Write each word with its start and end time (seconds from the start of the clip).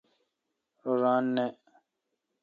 رو 0.83 0.93
ران 1.01 1.25
نان۔ 1.35 1.49